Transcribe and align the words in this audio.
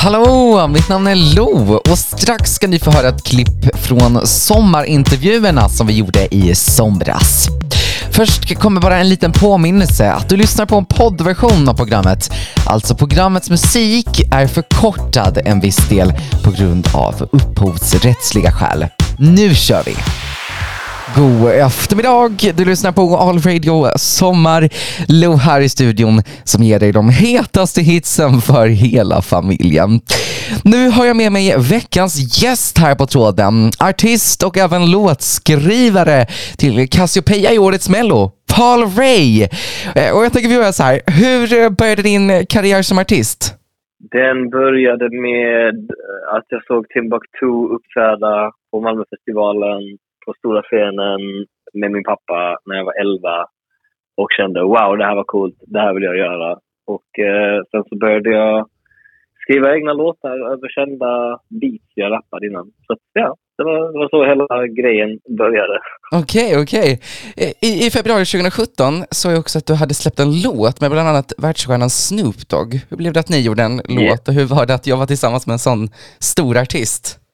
Hallå, 0.00 0.68
mitt 0.68 0.88
namn 0.88 1.06
är 1.06 1.14
Lo 1.14 1.74
och 1.90 1.98
strax 1.98 2.52
ska 2.54 2.66
ni 2.66 2.78
få 2.78 2.90
höra 2.90 3.08
ett 3.08 3.24
klipp 3.24 3.76
från 3.76 4.26
sommarintervjuerna 4.26 5.68
som 5.68 5.86
vi 5.86 5.92
gjorde 5.92 6.34
i 6.34 6.54
somras. 6.54 7.48
Först 8.10 8.58
kommer 8.58 8.80
bara 8.80 8.98
en 8.98 9.08
liten 9.08 9.32
påminnelse 9.32 10.12
att 10.12 10.28
du 10.28 10.36
lyssnar 10.36 10.66
på 10.66 10.76
en 10.76 10.84
poddversion 10.84 11.68
av 11.68 11.74
programmet. 11.74 12.30
Alltså 12.66 12.94
programmets 12.94 13.50
musik 13.50 14.22
är 14.32 14.46
förkortad 14.46 15.38
en 15.44 15.60
viss 15.60 15.88
del 15.88 16.12
på 16.44 16.50
grund 16.50 16.88
av 16.94 17.28
upphovsrättsliga 17.32 18.52
skäl. 18.52 18.86
Nu 19.18 19.54
kör 19.54 19.82
vi! 19.86 19.96
God 21.16 21.50
eftermiddag! 21.50 22.52
Du 22.56 22.64
lyssnar 22.64 22.92
på 22.92 23.16
All 23.16 23.38
Radio 23.38 23.98
Sommar. 23.98 24.62
Lo 25.22 25.32
här 25.36 25.60
i 25.60 25.68
studion 25.68 26.22
som 26.44 26.62
ger 26.62 26.78
dig 26.78 26.92
de 26.92 27.08
hetaste 27.08 27.80
hitsen 27.80 28.32
för 28.40 28.66
hela 28.66 29.22
familjen. 29.22 29.90
Nu 30.64 30.90
har 30.90 31.04
jag 31.06 31.16
med 31.16 31.32
mig 31.32 31.54
veckans 31.74 32.42
gäst 32.42 32.78
här 32.78 32.94
på 32.94 33.06
tråden. 33.06 33.54
Artist 33.90 34.42
och 34.42 34.56
även 34.58 34.90
låtskrivare 34.90 36.26
till 36.58 36.88
Cassiopeia 36.88 37.52
i 37.52 37.58
årets 37.58 37.88
Mello. 37.90 38.30
Paul 38.56 38.82
Ray. 38.98 39.42
Eh, 39.98 40.10
och 40.14 40.24
jag 40.24 40.32
tänker 40.32 40.48
vi 40.48 40.54
gör 40.54 40.72
så 40.72 40.82
här. 40.82 40.96
Hur 41.20 41.70
började 41.70 42.02
din 42.02 42.46
karriär 42.54 42.82
som 42.82 42.98
artist? 42.98 43.40
Den 44.10 44.50
började 44.50 45.06
med 45.28 45.74
att 46.36 46.46
jag 46.48 46.62
såg 46.64 46.88
Timbuktu 46.88 47.50
uppträda 47.76 48.34
på 48.70 48.80
Malmöfestivalen 48.80 49.82
på 50.28 50.34
stora 50.38 50.62
scenen 50.62 51.20
med 51.80 51.90
min 51.92 52.04
pappa 52.04 52.38
när 52.66 52.76
jag 52.76 52.84
var 52.84 53.00
11 53.00 53.46
och 54.20 54.28
kände 54.36 54.62
wow, 54.62 54.90
det 54.98 55.04
här 55.04 55.14
var 55.20 55.24
coolt, 55.34 55.58
det 55.66 55.80
här 55.80 55.94
vill 55.94 56.08
jag 56.10 56.16
göra. 56.16 56.50
Och 56.94 57.10
eh, 57.18 57.56
sen 57.70 57.82
så 57.88 57.96
började 58.02 58.30
jag 58.30 58.68
skriva 59.42 59.74
egna 59.74 59.92
låtar 59.92 60.36
över 60.52 60.68
kända 60.68 61.10
beats 61.60 61.92
jag 61.94 62.12
rappade 62.12 62.46
innan. 62.46 62.66
Så 62.86 62.96
ja, 63.12 63.34
det 63.58 63.64
var, 63.64 63.92
det 63.92 63.98
var 63.98 64.08
så 64.08 64.24
hela 64.30 64.66
grejen 64.66 65.10
började. 65.42 65.78
Okej, 66.22 66.50
okej. 66.62 67.00
Eh, 67.36 67.52
I, 67.68 67.86
I 67.86 67.90
februari 67.90 68.24
2017 68.24 69.04
såg 69.10 69.32
jag 69.32 69.38
också 69.38 69.58
att 69.58 69.66
du 69.66 69.74
hade 69.74 69.94
släppt 69.94 70.20
en 70.20 70.42
låt 70.42 70.80
med 70.80 70.90
bland 70.90 71.08
annat 71.08 71.32
världsstjärnan 71.38 71.90
Snoop 71.90 72.48
Dogg. 72.50 72.70
Hur 72.88 72.96
blev 72.96 73.12
det 73.12 73.20
att 73.20 73.30
ni 73.34 73.40
gjorde 73.46 73.62
en 73.62 73.76
låt 73.88 74.28
och 74.28 74.34
hur 74.34 74.46
var 74.54 74.66
det 74.66 74.74
att 74.74 74.86
jobba 74.86 75.06
tillsammans 75.06 75.46
med 75.46 75.52
en 75.52 75.58
sån 75.68 75.88
stor 76.20 76.58
artist? 76.58 77.27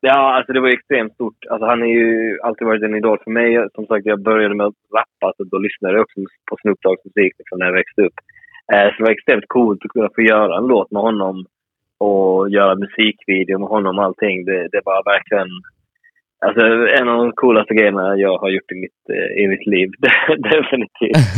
Ja, 0.00 0.36
alltså 0.36 0.52
det 0.52 0.60
var 0.60 0.68
extremt 0.68 1.14
stort. 1.14 1.40
Alltså 1.50 1.66
han 1.66 1.80
har 1.80 1.88
ju 1.88 2.38
alltid 2.42 2.66
varit 2.66 2.82
en 2.82 2.96
idol 2.96 3.18
för 3.24 3.30
mig. 3.30 3.68
Som 3.74 3.86
sagt, 3.86 4.06
jag 4.06 4.22
började 4.22 4.54
med 4.54 4.66
att 4.66 4.82
rappa, 4.98 5.32
så 5.36 5.44
då 5.44 5.58
lyssnade 5.58 5.94
jag 5.94 6.02
också 6.02 6.20
på 6.50 6.56
Snoop 6.60 6.80
Doggs 6.82 7.04
musik 7.04 7.32
liksom, 7.38 7.58
när 7.58 7.66
jag 7.66 7.72
växte 7.72 8.02
upp. 8.02 8.18
Eh, 8.72 8.88
så 8.88 8.94
det 8.98 9.04
var 9.04 9.10
extremt 9.10 9.48
coolt 9.48 9.84
att 9.84 9.90
kunna 9.90 10.08
få 10.14 10.22
göra 10.22 10.56
en 10.58 10.66
låt 10.66 10.90
med 10.90 11.02
honom 11.02 11.46
och 11.98 12.50
göra 12.50 12.74
musikvideo 12.74 13.58
med 13.58 13.68
honom 13.68 13.98
och 13.98 14.04
allting. 14.04 14.44
Det, 14.44 14.68
det 14.72 14.80
var 14.84 15.12
verkligen 15.12 15.50
alltså, 16.46 16.62
en 16.98 17.08
av 17.08 17.18
de 17.18 17.32
coolaste 17.32 17.74
grejerna 17.74 18.16
jag 18.16 18.38
har 18.38 18.50
gjort 18.50 18.72
i 18.72 18.74
mitt, 18.74 19.02
eh, 19.14 19.42
i 19.42 19.48
mitt 19.48 19.66
liv. 19.66 19.88
Definitivt. 20.52 21.16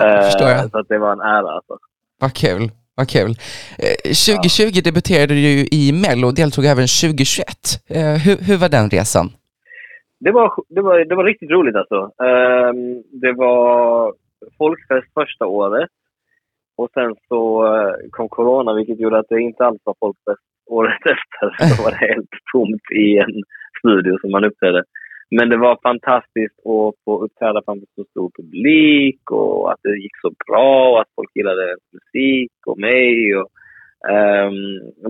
Eh, 0.00 0.68
så 0.72 0.82
det 0.88 0.98
var 0.98 1.12
en 1.12 1.20
ära 1.20 1.50
alltså. 1.50 1.78
Vad 2.20 2.34
kul. 2.34 2.70
Vad 2.98 3.08
kul. 3.16 3.32
Eh, 3.84 3.96
2020 4.04 4.80
debuterade 4.88 5.34
du 5.34 5.40
ju 5.40 5.66
i 5.80 5.82
Mello 6.04 6.26
och 6.28 6.36
deltog 6.40 6.64
även 6.64 6.86
2021. 6.86 7.46
Eh, 7.96 8.16
hur, 8.24 8.36
hur 8.46 8.56
var 8.62 8.68
den 8.68 8.90
resan? 8.90 9.26
Det 10.24 10.32
var, 10.32 10.48
det 10.68 10.80
var, 10.80 11.04
det 11.04 11.14
var 11.14 11.24
riktigt 11.24 11.50
roligt 11.50 11.76
alltså. 11.76 12.00
Ehm, 12.28 13.02
det 13.22 13.32
var 13.32 14.14
folkfest 14.58 15.08
första 15.14 15.46
året. 15.46 15.90
Och 16.76 16.88
sen 16.94 17.14
så 17.28 17.40
eh, 17.66 17.94
kom 18.10 18.28
corona 18.28 18.74
vilket 18.74 19.00
gjorde 19.00 19.18
att 19.18 19.28
det 19.28 19.40
inte 19.40 19.64
alls 19.64 19.80
var 19.84 19.94
folkfest 20.00 20.46
året 20.66 21.02
efter. 21.16 21.76
Då 21.76 21.82
var 21.84 21.90
det 21.90 22.06
helt 22.06 22.34
tomt 22.52 22.86
i 23.04 23.18
en 23.18 23.34
studio 23.78 24.18
som 24.20 24.30
man 24.30 24.44
uppträdde. 24.44 24.82
Men 25.30 25.48
det 25.48 25.56
var 25.56 25.78
fantastiskt 25.82 26.58
att 26.58 26.94
få 27.04 27.24
uppträda 27.24 27.62
framför 27.64 27.86
så 27.96 28.04
stor 28.10 28.30
publik 28.38 29.30
och 29.30 29.72
att 29.72 29.80
det 29.82 30.02
gick 30.04 30.16
så 30.20 30.30
bra 30.46 30.90
och 30.90 31.00
att 31.00 31.10
folk 31.16 31.30
gillade 31.34 31.76
musik 31.92 32.52
och 32.66 32.78
mig. 32.78 33.36
Och, 33.36 33.48
um, 34.16 34.56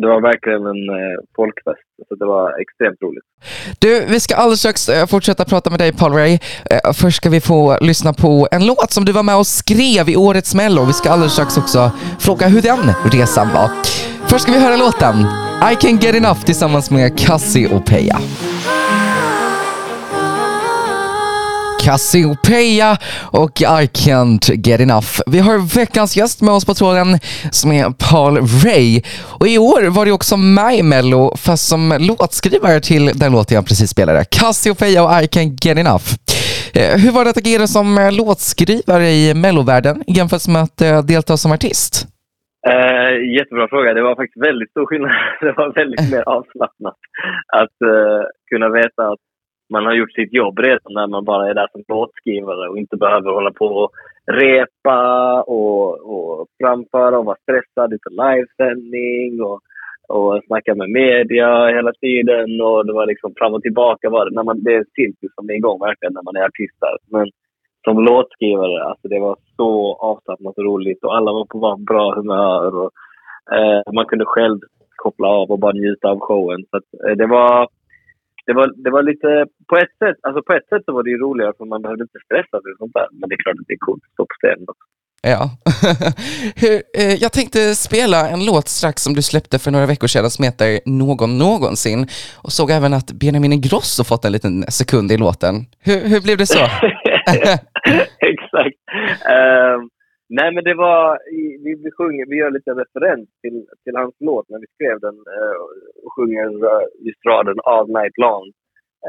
det 0.01 0.09
var 0.09 0.21
verkligen 0.21 0.67
en 0.67 0.91
uh, 0.91 1.19
folkfest. 1.37 1.89
Så 2.09 2.15
det 2.15 2.27
var 2.27 2.61
extremt 2.61 3.03
roligt. 3.03 3.25
Du, 3.81 4.07
vi 4.09 4.21
ska 4.21 4.35
alldeles 4.35 4.61
strax 4.61 4.89
eh, 4.89 5.07
fortsätta 5.07 5.45
prata 5.45 5.71
med 5.71 5.79
dig 5.79 5.93
Paul 5.93 6.13
Ray. 6.13 6.39
Eh, 6.71 6.93
först 7.03 7.17
ska 7.17 7.31
vi 7.31 7.41
få 7.41 7.79
lyssna 7.81 8.13
på 8.13 8.49
en 8.51 8.67
låt 8.67 8.91
som 8.91 9.05
du 9.05 9.13
var 9.13 9.23
med 9.23 9.37
och 9.37 9.47
skrev 9.47 10.09
i 10.09 10.17
årets 10.17 10.55
Mello. 10.55 10.85
Vi 10.85 10.93
ska 10.93 11.11
alldeles 11.11 11.33
strax 11.33 11.59
också 11.59 11.91
fråga 12.21 12.47
hur 12.49 12.63
den 12.63 12.79
resan 13.13 13.49
var. 13.55 13.69
Först 14.29 14.43
ska 14.43 14.53
vi 14.53 14.59
höra 14.59 14.77
låten 14.77 15.17
I 15.73 15.75
can 15.81 15.97
get 15.97 16.15
enough 16.15 16.41
tillsammans 16.45 16.91
med 16.91 17.19
Cassiopeia. 17.19 18.17
Cassiopeia 21.87 22.97
och 23.33 23.61
I 23.61 23.85
can't 24.05 24.67
get 24.69 24.81
enough. 24.81 25.11
Vi 25.27 25.39
har 25.39 25.79
veckans 25.81 26.17
gäst 26.17 26.43
med 26.43 26.55
oss 26.55 26.65
på 26.67 26.75
tråden 26.75 27.09
som 27.51 27.73
är 27.73 27.85
Paul 28.11 28.35
Ray. 28.65 29.03
Och 29.41 29.49
i 29.49 29.59
år 29.59 29.91
var 29.97 30.05
det 30.07 30.13
också 30.13 30.37
med 30.37 30.77
i 30.77 30.83
Mello, 30.83 31.37
fast 31.37 31.69
som 31.69 31.97
låtskrivare 32.01 32.81
till 32.81 33.07
den 33.15 33.33
låten 33.33 33.55
jag 33.55 33.67
precis 33.67 33.91
spelade. 33.91 34.25
Cassiopeia 34.25 35.03
och 35.05 35.11
I 35.11 35.27
can't 35.27 35.57
get 35.67 35.79
enough. 35.79 36.07
Eh, 36.75 36.99
Hur 37.03 37.11
var 37.13 37.25
det 37.25 37.31
att 37.31 37.37
agera 37.45 37.67
som 37.67 37.99
eh, 37.99 38.13
låtskrivare 38.13 39.09
i 39.11 39.35
Mellovärlden 39.35 40.03
jämfört 40.07 40.49
med 40.49 40.63
att 40.63 40.81
eh, 40.81 41.03
delta 41.03 41.37
som 41.37 41.53
artist? 41.53 42.07
Eh, 42.73 43.11
jättebra 43.39 43.69
fråga. 43.69 43.95
Det 43.95 44.03
var 44.03 44.17
faktiskt 44.17 44.47
väldigt 44.49 44.71
stor 44.71 44.87
skillnad. 44.87 45.11
Det 45.41 45.53
var 45.61 45.75
väldigt 45.81 46.11
mer 46.13 46.25
avslappnat 46.37 46.99
att 47.63 47.77
eh, 47.93 48.23
kunna 48.51 48.69
veta 48.81 49.03
att 49.13 49.25
man 49.73 49.87
har 49.87 49.95
gjort 49.95 50.13
sitt 50.13 50.33
jobb 50.33 50.59
redan 50.59 50.93
när 50.95 51.07
man 51.07 51.25
bara 51.25 51.51
är 51.51 51.55
där 51.55 51.69
som 51.73 51.85
låtskrivare 51.89 52.69
och 52.69 52.79
inte 52.79 52.97
behöver 52.97 53.31
hålla 53.31 53.51
på 53.51 53.67
och 53.67 53.91
repa 54.27 55.43
och, 55.43 55.89
och 56.15 56.47
framföra 56.61 57.19
och 57.19 57.25
vara 57.25 57.37
stressad 57.43 57.93
inför 57.93 58.11
livesändning 58.11 59.43
och, 59.43 59.61
och 60.09 60.41
snacka 60.47 60.75
med 60.75 60.91
media 60.91 61.67
hela 61.67 61.93
tiden. 61.93 62.61
Och 62.61 62.87
det 62.87 62.93
var 62.93 63.07
liksom 63.07 63.35
fram 63.37 63.55
och 63.55 63.63
tillbaka 63.63 64.11
var 64.11 64.25
det. 64.25 64.35
När 64.35 64.45
man, 64.45 64.63
det 64.63 64.75
är 64.75 64.85
cirkus 64.95 65.35
som 65.35 65.51
är 65.51 65.55
igång 65.55 65.81
verkligen 65.81 66.15
när 66.15 66.23
man 66.23 66.37
är 66.37 66.45
artist 66.45 66.77
där. 66.81 66.97
Men 67.11 67.31
som 67.85 68.05
låtskrivare, 68.05 68.85
alltså 68.85 69.09
det 69.09 69.21
var 69.21 69.37
så 69.57 69.95
avslappnat 69.95 70.59
och 70.59 70.65
roligt 70.65 71.05
och 71.05 71.17
alla 71.17 71.33
var 71.33 71.45
på 71.45 71.59
var 71.59 71.77
bra 71.77 72.15
humör. 72.15 72.77
Och, 72.77 72.91
eh, 73.57 73.93
man 73.93 74.07
kunde 74.07 74.25
själv 74.25 74.59
koppla 74.97 75.29
av 75.29 75.51
och 75.51 75.59
bara 75.59 75.73
njuta 75.73 76.09
av 76.09 76.19
showen. 76.21 76.65
Så 76.71 76.77
att, 76.77 77.09
eh, 77.09 77.17
det 77.17 77.27
var 77.27 77.69
det 78.47 78.55
var, 78.59 78.67
det 78.85 78.91
var 78.97 79.03
lite, 79.11 79.29
på 79.71 79.77
ett 79.83 79.95
sätt, 80.03 80.19
alltså 80.27 80.41
på 80.49 80.53
ett 80.59 80.69
sätt 80.69 80.83
så 80.85 80.93
var 80.97 81.03
det 81.03 81.11
ju 81.11 81.19
roligare 81.27 81.53
för 81.57 81.65
man 81.65 81.83
behövde 81.83 82.05
inte 82.09 82.21
stressa 82.27 82.57
för 82.63 82.71
sånt 82.79 82.95
där. 82.99 83.09
Men 83.19 83.29
det 83.29 83.35
är 83.35 83.43
klart 83.45 83.59
att 83.61 83.69
det 83.71 83.79
är 83.81 83.85
coolt 83.87 84.03
att 84.07 84.13
stå 84.17 84.23
på 84.31 84.37
scenen 84.41 84.67
också. 84.73 84.87
Ja. 85.23 85.51
Hur, 86.63 86.83
eh, 87.01 87.15
jag 87.25 87.33
tänkte 87.33 87.75
spela 87.75 88.29
en 88.29 88.45
låt 88.47 88.69
strax 88.69 89.03
som 89.03 89.15
du 89.15 89.23
släppte 89.23 89.59
för 89.59 89.71
några 89.71 89.87
veckor 89.87 90.07
sedan 90.07 90.31
som 90.31 90.45
heter 90.45 90.81
Någon 90.87 91.39
någonsin 91.39 92.07
och 92.45 92.53
såg 92.53 92.71
även 92.71 92.95
att 92.95 93.13
Benjamin 93.13 93.53
Ingrosso 93.53 94.05
fått 94.05 94.25
en 94.25 94.33
liten 94.33 94.63
sekund 94.63 95.13
i 95.13 95.17
låten. 95.17 95.55
Hur, 95.87 96.01
hur 96.11 96.21
blev 96.21 96.39
det 96.39 96.47
så? 96.47 96.59
Exakt. 98.33 98.79
Ehm, 99.35 99.81
nej 100.29 100.55
men 100.55 100.65
det 100.65 100.75
var, 100.75 101.19
i- 101.33 101.59
vi, 101.65 101.75
vi 101.85 101.91
sjunger, 101.91 102.27
vi 102.27 102.37
gör 102.37 102.51
lite 102.51 102.71
referens 102.71 103.29
till, 103.43 103.67
till 103.85 103.97
hans 103.97 104.15
låt 104.21 104.49
när 104.49 104.59
vi 104.59 104.67
skrev 104.75 105.01
den 105.01 105.15
eh, 105.15 105.57
och 106.05 106.13
sjunger 106.17 106.47
eh, 106.73 106.87
just 107.07 107.27
raden 107.27 107.59
All 107.65 107.89
Night 107.89 108.19
Long. 108.19 108.47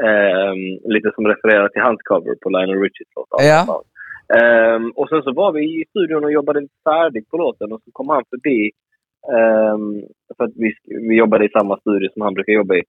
Ehm, 0.06 0.92
lite 0.94 1.10
som 1.14 1.26
refererar 1.26 1.68
till 1.68 1.82
hans 1.82 2.00
cover 2.02 2.34
på 2.42 2.48
Lionel 2.50 2.80
Richies 2.82 3.08
låt 3.16 3.26
All 3.32 3.46
Ja. 3.46 3.54
Night 3.56 3.68
Long. 3.68 3.84
Ehm, 4.40 4.90
och 4.90 5.08
sen 5.08 5.22
så 5.22 5.32
var 5.32 5.52
vi 5.52 5.80
i 5.80 5.84
studion 5.90 6.24
och 6.24 6.32
jobbade 6.32 6.60
färdigt 6.84 7.28
på 7.30 7.36
låten 7.36 7.72
och 7.72 7.80
så 7.84 7.90
kom 7.92 8.08
han 8.08 8.24
förbi. 8.30 8.70
ehm, 9.36 10.02
för 10.36 10.44
att 10.44 10.52
vi, 10.56 10.72
vi 11.08 11.14
jobbade 11.16 11.44
i 11.44 11.48
samma 11.48 11.76
studio 11.80 12.08
som 12.12 12.22
han 12.22 12.34
brukar 12.34 12.52
jobba 12.52 12.74
i. 12.74 12.82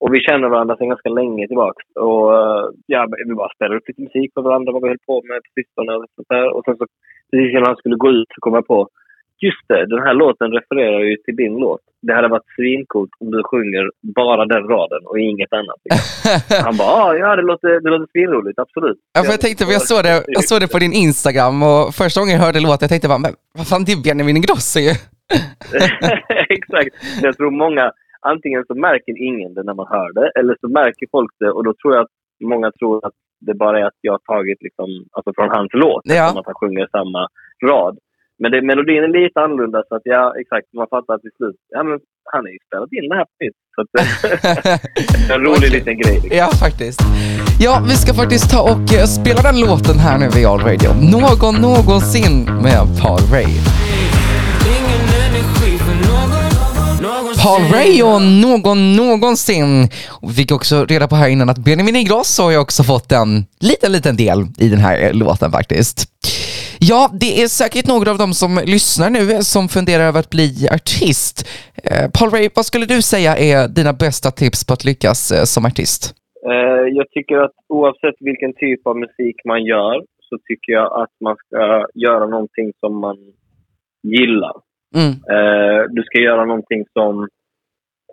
Och 0.00 0.14
vi 0.14 0.20
känner 0.20 0.48
varandra 0.48 0.76
sedan 0.76 0.88
ganska 0.88 1.08
länge 1.08 1.46
tillbaka. 1.48 1.82
Och 2.06 2.24
eh, 2.38 2.64
ja, 2.86 3.06
vi 3.28 3.34
bara 3.34 3.54
spelade 3.54 3.76
upp 3.78 3.88
lite 3.88 4.02
musik 4.02 4.30
för 4.34 4.42
varandra, 4.42 4.72
vad 4.72 4.82
vi 4.82 4.88
höll 4.88 5.06
på 5.06 5.22
med 5.28 5.38
på 5.44 5.50
sistone 5.60 5.92
och 5.94 6.04
sånt 6.14 6.28
där. 6.28 6.46
Och 6.56 6.62
sen 6.64 6.76
så 6.76 6.86
precis 7.30 7.50
innan 7.52 7.66
han 7.66 7.76
skulle 7.76 7.96
gå 7.96 8.10
ut 8.10 8.28
så 8.34 8.40
kom 8.40 8.54
jag 8.54 8.66
på 8.66 8.88
Just 9.46 9.64
det, 9.68 9.86
den 9.86 10.02
här 10.06 10.14
låten 10.14 10.48
refererar 10.58 11.00
ju 11.00 11.16
till 11.16 11.36
din 11.36 11.54
låt. 11.64 11.80
Det 12.06 12.14
hade 12.14 12.28
varit 12.28 12.48
svincoolt 12.56 13.10
om 13.20 13.30
du 13.30 13.42
sjunger 13.42 13.84
bara 14.20 14.44
den 14.46 14.62
raden 14.68 15.02
och 15.06 15.18
inget 15.18 15.52
annat. 15.52 15.80
Han 16.64 16.76
bara, 16.76 16.88
"Ah, 16.88 17.14
ja 17.14 17.36
det 17.36 17.42
låter, 17.42 17.80
det 17.80 17.90
låter 17.90 18.06
svinroligt, 18.12 18.58
absolut. 18.58 18.98
Ja, 19.14 19.22
för 19.22 19.30
jag 19.30 19.40
tänkte, 19.40 19.64
för 19.64 19.72
jag 19.72 19.82
såg, 19.82 20.02
det, 20.04 20.24
jag 20.26 20.44
såg 20.44 20.60
det 20.60 20.68
på 20.72 20.78
din 20.78 20.92
Instagram 20.92 21.62
och 21.62 21.94
första 21.94 22.20
gången 22.20 22.34
jag 22.36 22.44
hörde 22.46 22.60
låten 22.60 22.78
jag 22.86 22.90
tänkte 22.94 23.08
bara, 23.08 23.18
men 23.26 23.34
vad 23.58 23.66
fan 23.68 23.84
det 23.84 23.92
är 23.92 24.02
Benjamin 24.06 24.36
Ingrosso 24.40 24.78
ju. 24.88 24.92
Exakt. 26.56 26.92
Jag 27.22 27.36
tror 27.36 27.50
många, 27.64 27.84
antingen 28.32 28.64
så 28.68 28.74
märker 28.74 29.14
ingen 29.28 29.54
det 29.54 29.62
när 29.62 29.74
man 29.74 29.86
hör 29.96 30.10
det, 30.18 30.28
eller 30.38 30.54
så 30.60 30.68
märker 30.68 31.06
folk 31.16 31.30
det 31.40 31.50
och 31.50 31.64
då 31.64 31.72
tror 31.80 31.94
jag 31.94 32.02
att 32.04 32.14
många 32.52 32.68
tror 32.78 33.06
att 33.06 33.12
det 33.46 33.54
bara 33.54 33.80
är 33.80 33.84
att 33.84 33.98
jag 34.00 34.12
har 34.12 34.22
tagit 34.34 34.62
liksom, 34.66 34.88
alltså 35.16 35.30
från 35.36 35.50
hans 35.56 35.70
låt, 35.72 36.02
Ja. 36.04 36.28
som 36.28 36.38
att 36.38 36.46
han 36.50 36.54
sjunger 36.62 36.86
samma 36.98 37.22
rad. 37.70 37.94
men 38.38 38.50
det, 38.52 38.62
melodin 38.62 39.02
är 39.04 39.08
lite 39.08 39.40
annorlunda 39.40 39.82
så 39.88 39.94
att 39.96 40.02
ja, 40.04 40.34
exakt, 40.40 40.66
man 40.72 40.86
fattar 40.94 41.18
till 41.18 41.30
slut. 41.38 41.56
Ja 41.68 41.82
men 41.82 41.98
han 42.32 42.40
har 42.44 42.52
ju 42.56 42.58
spelat 42.68 42.92
in 42.98 43.08
det 43.08 43.16
här 43.20 43.24
på 43.24 43.36
nytt. 43.44 43.58
Så 43.74 43.78
att, 43.82 43.90
en 45.34 45.40
rolig 45.46 45.56
Okej. 45.56 45.70
liten 45.70 45.96
grej. 46.02 46.14
Liksom. 46.22 46.38
Ja, 46.42 46.48
faktiskt. 46.64 47.00
Ja, 47.60 47.74
vi 47.90 47.94
ska 48.02 48.10
faktiskt 48.22 48.46
ta 48.54 48.60
och 48.72 48.86
eh, 48.98 49.06
spela 49.18 49.40
den 49.48 49.58
låten 49.66 49.96
här 50.06 50.16
nu 50.22 50.26
vid 50.36 50.46
All 50.50 50.60
Radio. 50.70 50.90
Någon 51.16 51.54
någonsin 51.68 52.34
med 52.66 52.82
Paul 53.02 53.22
Ray. 53.34 53.52
Paul 57.46 57.64
Ray 57.74 58.02
och 58.02 58.22
någon 58.46 58.80
någonsin. 58.96 59.68
Och 60.22 60.28
vi 60.30 60.34
fick 60.34 60.52
också 60.52 60.84
reda 60.84 61.06
på 61.08 61.16
här 61.16 61.28
innan 61.28 61.48
att 61.50 61.64
Benjamin 61.66 61.96
Ingrosso 61.96 62.42
har 62.42 62.50
ju 62.50 62.58
också 62.58 62.82
fått 62.82 63.12
en 63.12 63.30
liten, 63.70 63.92
liten 63.96 64.16
del 64.16 64.38
i 64.64 64.68
den 64.74 64.82
här 64.86 64.96
eh, 65.04 65.12
låten 65.22 65.50
faktiskt. 65.58 65.96
Ja, 66.90 67.00
det 67.22 67.32
är 67.42 67.48
säkert 67.62 67.86
några 67.94 68.10
av 68.10 68.18
dem 68.18 68.32
som 68.42 68.50
lyssnar 68.76 69.10
nu 69.10 69.42
som 69.54 69.68
funderar 69.68 70.04
över 70.04 70.20
att 70.20 70.30
bli 70.36 70.50
artist. 70.78 71.36
Eh, 71.84 72.06
Paul 72.16 72.30
Ray, 72.30 72.48
vad 72.56 72.66
skulle 72.66 72.86
du 72.86 73.02
säga 73.02 73.32
är 73.36 73.68
dina 73.68 73.92
bästa 73.92 74.30
tips 74.30 74.66
på 74.66 74.72
att 74.74 74.84
lyckas 74.84 75.20
eh, 75.32 75.44
som 75.44 75.64
artist? 75.70 76.02
Jag 76.98 77.06
tycker 77.10 77.36
att 77.36 77.56
oavsett 77.68 78.16
vilken 78.20 78.52
typ 78.52 78.86
av 78.86 78.96
musik 78.96 79.36
man 79.44 79.64
gör 79.64 79.94
så 80.28 80.34
tycker 80.48 80.72
jag 80.72 81.02
att 81.02 81.14
man 81.20 81.36
ska 81.36 81.86
göra 81.94 82.26
någonting 82.26 82.72
som 82.80 83.00
man 83.00 83.16
gillar. 84.02 84.54
Mm, 84.94 85.14
Eh, 85.34 85.82
du 85.90 86.02
ska 86.02 86.18
göra 86.18 86.44
någonting 86.44 86.84
som 86.92 87.22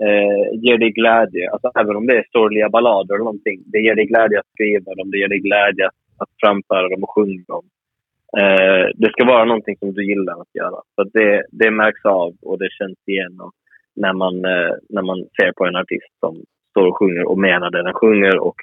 eh, 0.05 0.59
ger 0.63 0.77
dig 0.77 0.91
glädje. 0.91 1.51
Alltså 1.51 1.71
även 1.79 1.95
om 1.95 2.07
det 2.07 2.17
är 2.17 2.25
sorgliga 2.31 2.69
ballader 2.69 3.15
eller 3.15 3.23
någonting. 3.23 3.63
Det 3.65 3.79
ger 3.79 3.95
dig 3.95 4.05
glädje 4.05 4.39
att 4.39 4.51
skriva 4.53 4.95
dem. 4.95 5.11
Det 5.11 5.17
ger 5.17 5.27
dig 5.27 5.39
glädje 5.39 5.87
att, 5.87 5.99
att 6.17 6.29
framföra 6.41 6.89
dem 6.89 7.03
och 7.03 7.13
sjunga 7.15 7.43
dem. 7.47 7.65
Eh, 8.37 8.85
det 8.95 9.11
ska 9.11 9.25
vara 9.25 9.45
någonting 9.45 9.77
som 9.77 9.93
du 9.93 10.05
gillar 10.05 10.41
att 10.41 10.55
göra. 10.55 10.81
Så 10.95 11.03
det, 11.03 11.45
det 11.51 11.71
märks 11.71 12.05
av 12.05 12.33
och 12.41 12.59
det 12.59 12.69
känns 12.71 12.97
igenom 13.07 13.51
när 13.95 14.13
man, 14.13 14.45
eh, 14.45 14.73
när 14.89 15.01
man 15.01 15.17
ser 15.17 15.51
på 15.51 15.65
en 15.65 15.75
artist 15.75 16.13
som 16.19 16.43
står 16.69 16.87
och 16.87 16.97
sjunger 16.97 17.23
och 17.29 17.39
menar 17.39 17.71
det 17.71 17.83
den 17.83 17.93
sjunger 17.93 18.37
och 18.37 18.55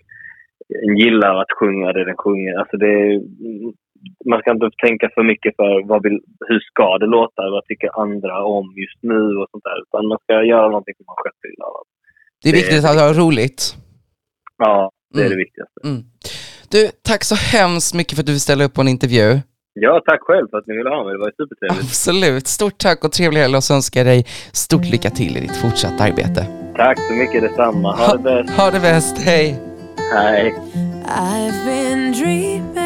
gillar 0.97 1.35
att 1.35 1.53
sjunga 1.61 1.93
det 1.93 2.05
den 2.05 2.17
sjunger. 2.17 2.55
Alltså 2.59 2.77
det, 2.77 3.23
man 4.31 4.39
ska 4.41 4.51
inte 4.51 4.71
tänka 4.87 5.07
för 5.15 5.23
mycket 5.23 5.53
för 5.57 5.73
vad 5.91 6.03
vill, 6.03 6.19
hur 6.49 6.61
ska 6.71 6.99
det 6.99 7.07
låta, 7.07 7.43
vad 7.55 7.65
tycker 7.65 8.01
andra 8.05 8.45
om 8.45 8.67
just 8.85 9.01
nu 9.03 9.21
och 9.41 9.47
sånt 9.51 9.65
där. 9.69 9.79
Utan 9.85 10.09
man 10.09 10.19
ska 10.25 10.33
göra 10.53 10.67
någonting 10.69 10.95
som 10.97 11.05
man 11.07 11.17
själv 11.23 11.39
gillar. 11.53 11.71
det 12.43 12.49
är 12.49 12.53
Det- 12.53 12.59
viktigt 12.59 12.85
att 12.85 13.01
ha 13.01 13.13
roligt. 13.25 13.61
Ja, 14.59 14.91
det 15.15 15.21
är 15.21 15.27
Mm. 15.27 15.33
det 15.33 15.43
viktigaste. 15.45 15.79
Mm. 15.85 16.01
Du, 16.71 16.89
tack 17.11 17.25
så 17.25 17.35
hemskt 17.35 17.95
mycket 17.95 18.15
för 18.15 18.23
att 18.23 18.27
du 18.27 18.33
vill 18.33 18.41
ställa 18.49 18.65
upp 18.65 18.75
på 18.75 18.81
en 18.81 18.89
intervju. 18.89 19.39
Ja, 19.81 20.03
tack 20.07 20.21
själv 20.23 20.47
för 20.51 20.59
att 20.59 20.67
ni 20.67 20.77
ville 20.77 20.91
ha 20.91 21.05
mig. 21.05 21.13
Det 21.13 21.19
var 21.19 21.31
supertrevligt. 21.43 21.83
Absolut. 21.83 22.47
Stort 22.47 22.79
tack 22.79 23.05
och 23.05 23.13
trevlig 23.13 23.41
helg 23.41 23.57
och 23.57 23.65
så 23.65 23.75
önskar 23.75 24.01
jag 24.01 24.07
dig 24.07 24.25
stort 24.53 24.85
lycka 24.85 25.11
till 25.11 25.37
i 25.37 25.41
ditt 25.41 25.57
fortsatta 25.57 26.05
arbete. 26.05 26.47
Tack 26.77 26.99
så 27.09 27.13
mycket 27.13 27.43
detsamma. 27.43 27.93
Ha 27.97 28.17
det 28.17 28.23
bäst. 28.23 28.51
Ha 28.59 28.71
det 28.71 28.81
bäst. 28.81 29.19
Hej! 29.19 29.57
Hej. 30.15 30.55
I've 31.07 31.65
been 31.67 32.13
dreaming 32.13 32.78